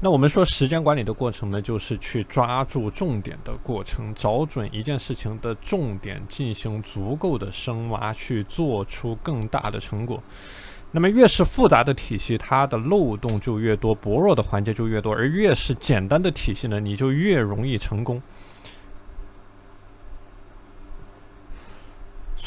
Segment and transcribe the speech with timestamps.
[0.00, 10.22] 那我们说时间管理的过程呢，就是去抓住重点的过程，找准一件事情的重点，进行足够的深挖，去做出更大的成果。
[10.92, 18.22] 那么越是复杂的体系，它的漏洞就越多，薄弱的环节就越多，而越是简单的体系呢，你就越容易成功。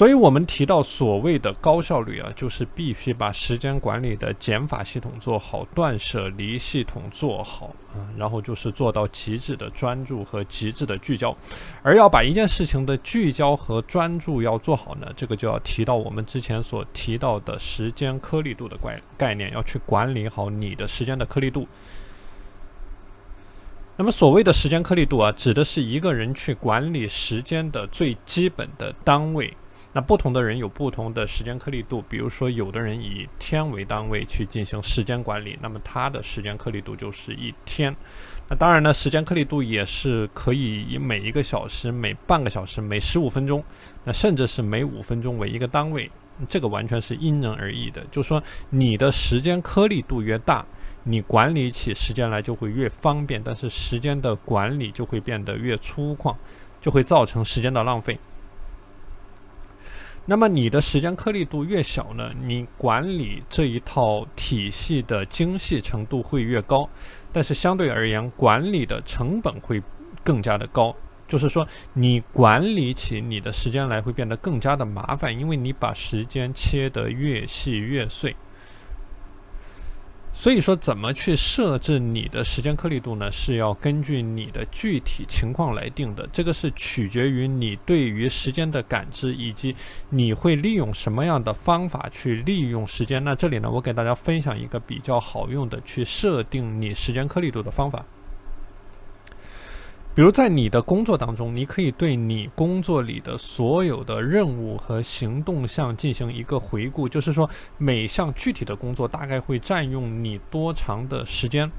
[0.01, 11.37] 所以，我们提到所谓的高效率啊，就是必须把时间管理的减法系统做好，断舍离系统做好啊，然后就是做到极致的专注和极致的聚焦。
[11.83, 21.67] 而要把一件事情的聚焦和专注要做好呢，这个就要提到我们之前所提到的时间颗粒度的概概念，要去管理好你的时间的颗粒度。
[23.97, 29.55] 那么，所谓的时间颗粒度啊，指的是一个人去管理时间的最基本的单位。
[29.93, 37.95] 那不同的人有不同的时间颗粒度，比如说，有的人以天为单位去进行时间管理，那么他的时间颗粒度就是一天。
[38.47, 43.63] 那当然呢，时间颗粒度也是可以以每一个小时、每半个小时、每十五分钟，
[44.03, 46.09] 那甚至是每五分钟为一个单位，
[46.47, 48.01] 这个完全是因人而异的。
[48.09, 50.65] 就是说你的时间颗粒度越大，
[51.03, 56.35] 你管理起时间来就会越方便，但是时间的管理就会变得越粗犷，
[56.79, 58.17] 就会造成时间的浪费。
[60.31, 66.89] 那么你的时间颗粒度越小呢，你管理这一套体系的精细程度会越高，
[67.33, 69.83] 但是相对而言，管理的成本会
[70.23, 70.95] 更加的高。
[71.27, 78.33] 就是说，你管理起你的时间来会变得更加的麻烦，因为你把时间切得越细越碎。
[80.41, 83.31] 所以说，怎么去设置你的时间颗粒度呢？
[83.31, 86.27] 是要根据你的具体情况来定的。
[86.33, 89.75] 这个是取决于你对于时间的感知，以及
[90.09, 93.23] 你会利用什么样的方法去利用时间。
[93.23, 98.03] 那这里呢，我给大家分享一个比较好用的去设定你时间颗粒度的方法。
[100.13, 111.71] 比如在你的工作当中，你可以对你工作里的所有的任务和行动项进行一个回顾，就是说每项具体的工作大概会占用你多长的时间。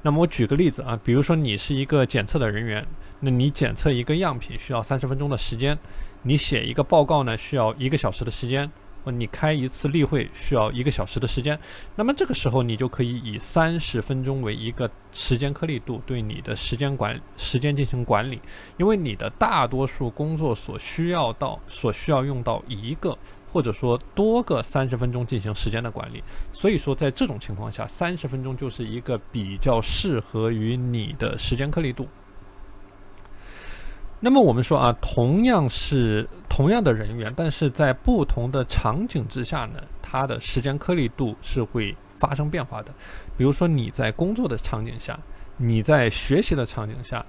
[0.00, 2.86] 那么我举个例子啊，比如说你是一个检测的人员，
[3.20, 5.78] 那你检测一个样品需要三十分钟的时间，
[6.22, 8.70] 你写一个报告呢需要一个小时的时间。
[9.10, 11.58] 你开一次例会需要一个小时的时间，
[11.96, 18.40] 那么这个时候你就可以以三十分钟为一个时间颗粒度，对你的时间管时间进行管理。
[18.76, 23.16] 因为你的大多数工作所需要到所需要用到一个
[23.52, 26.22] 或者说多个三十分钟进行时间的管理，
[26.52, 32.08] 所以说在这种情况下，三十分钟就是一个比较适合于你的时间颗粒度。
[34.24, 42.90] 那么我们说啊，同样是同样的人员，但是在不同的场景之下呢，它的时间颗粒度是会发生变化的。
[43.36, 45.20] 比如说你在工作的场景下，
[45.58, 47.22] 你在学习的场景下。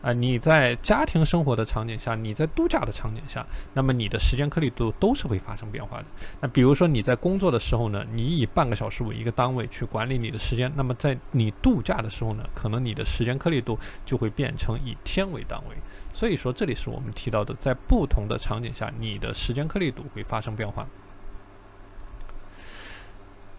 [0.00, 3.44] 啊，你在家庭生活的场景下，你在度假的场景下，
[3.74, 6.04] 那么你的时间颗粒度都是会发生变化的。
[6.40, 15.74] 那比如说你在工作的时候呢，你以半个小时为一个单位去管理你的时间，那么在你度假的时候呢，可能你的时间颗粒度就会变成以天为单位。
[16.12, 20.86] 所以说，这里是我们提到的，在不同的场景下，你的时间颗粒度会发生变化。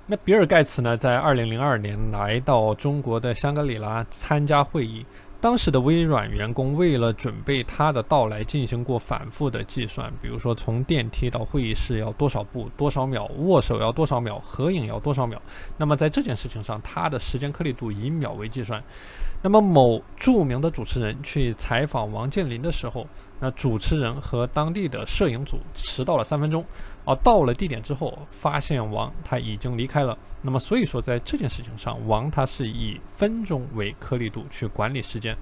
[0.07, 5.05] 那比尔盖茨呢，在二零零二年来到中国的香格里拉参加会议。
[5.41, 15.41] 当时的微软员工为了准备他的到来，进行过反复的计算，比如说从电梯到会议室要多少步、多少秒，握手要多少秒，合影要多少秒。
[15.77, 18.83] 那么在这件事情上，他的时间颗粒度以秒为计算。
[19.41, 23.07] 那么某著名的主持人去采访王健林的时候。
[23.39, 26.65] 那主持人和当地的摄影组迟到了三分钟，
[27.05, 30.17] 啊，到了地点之后，发现王他已经离开了。
[30.41, 35.37] 那么所以说，在这件事情上，王他是以分钟为颗粒度去管理时间。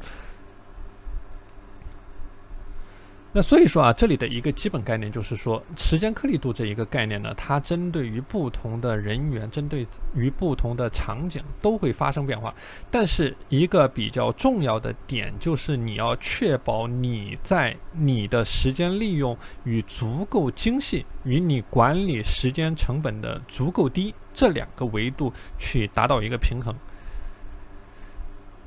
[3.38, 12.52] 那所以说啊，这里的一个基本概念就是说，时间颗粒度这一个概念呢，它针对于不同的人员，针对于不同的场景都会发生变化。
[12.90, 26.74] 但是一个比较重要的点就是，你要确保你在你的时间利用与足够精细，与你管理时间成本的足够低这两个维度去达到一个平衡。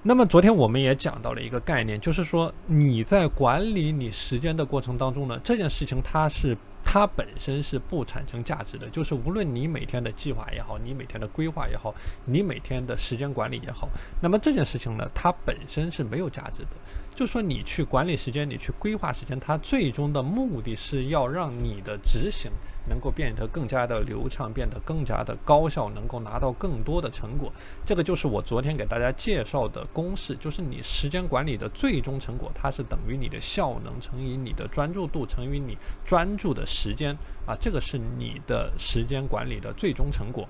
[0.02, 8.88] 那么昨天我们也讲到了一个概念，就是说你在管理你时间的过程当中呢，这件事情它是它本身是不产生价值的。
[8.88, 11.94] 就是无论你每天的计划也好，你每天的规划也好，
[12.24, 13.90] 你每天的时间管理也好，
[14.22, 16.70] 那么这件事情呢，它本身是没有价值的。
[17.14, 22.50] 就说你去管理时间，你去规划时间，它最终的目的是要让你的执行
[22.90, 27.50] 能够变得更加的流畅，变得更加的高效，能够拿到更多的成果。
[27.86, 37.16] 这个就是我昨天给大家介绍的公式，就是你时间管理的最终成果，它是等于你的效能乘以你的专注度乘以你专注的时间
[37.46, 40.46] 啊，这个是你的时间管理的最终成果。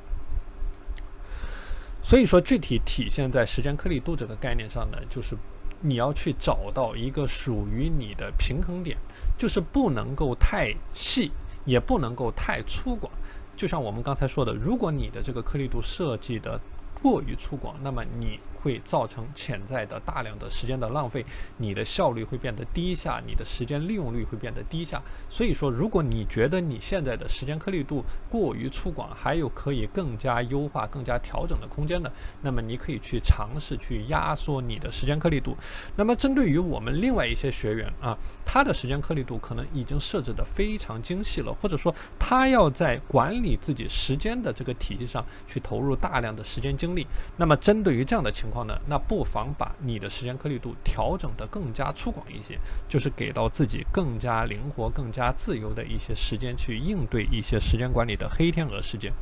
[2.02, 5.36] 所以说，具体体现在时间颗粒度这个概念上呢，就是
[5.82, 8.96] 你要去找到一个属于你的平衡点，
[9.36, 11.30] 就是不能够太细，
[11.64, 13.08] 也不能够太粗犷。
[13.56, 16.58] 就像我们刚才说的，如果你的这个颗粒度设计的
[17.02, 18.38] 过于粗犷，那么你。
[18.62, 21.24] 会造成潜在的大量的时间的浪费，
[21.56, 25.00] 你的效率会变得低下，你的时间利用率会变得低下。
[25.30, 32.12] 所以说，如果你觉得你现在的时间颗粒度过于粗犷，还有可以更加优化、更加调整的空间的，
[32.42, 35.56] 那么你可以去尝试去压缩你的时间颗粒度。
[35.96, 38.14] 那么针对于我们另外一些学员啊，
[38.44, 46.89] 他的时间颗粒度可能已经设置的非常精细了，或者说他要在管理自己时间的这个体系上去投入大量的时间精
[47.36, 52.58] 那么针对于这样的情况呢，那不妨把你的时间颗粒度调整得更加粗犷一些，
[52.88, 59.12] 就是给到自己更加灵活、更加自由的一些时间去应对一些时间管理的黑天鹅事件。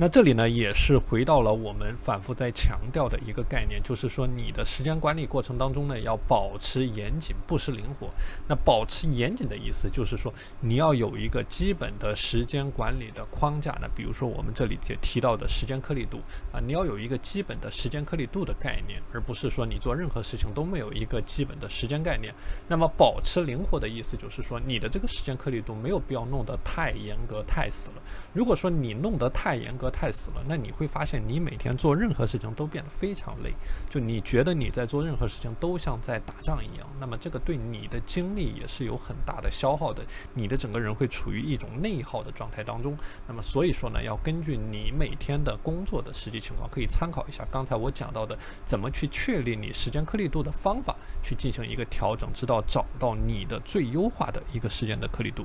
[0.00, 8.08] 那这里呢，也是回到了我们反复在强调的一个概念，就是说你的时间管理过程当中呢，要保持严谨，不失灵活。
[8.48, 13.76] 那保持严谨的意思就是说，你要有一个基本的时间管理的框架。
[13.78, 16.16] 那比如说我们这里提提到的时间颗粒度
[16.50, 22.34] 啊，你要有一个基本的时间颗粒度的概念，而不是说你做任何事情都没有一个基本的时间概念。
[22.66, 28.02] 那么保持灵活的意思就是说，你的这个时间颗粒度没有必要弄得太严格、太死了。
[28.32, 33.52] 如果说你弄得太严格，太死了，那你会发现你每天做任何事情都变得非常累，
[33.88, 40.02] 就你觉得你在做任何事情都像在打仗一样，那么这个对你的精力也是有很大的消耗的，
[40.34, 42.96] 你的整个人会处于一种内耗的状态当中。
[43.26, 55.44] 那么所以说呢，要根据你每天的工作的实际情况，可以参考一下刚才我讲到的怎么去确立你时间颗粒度的方法，去进行一个调整，直到找到你的最优化的一个时间的颗粒度。